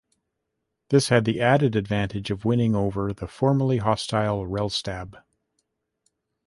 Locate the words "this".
0.89-1.09